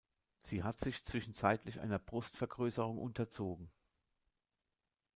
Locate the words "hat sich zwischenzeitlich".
0.63-1.79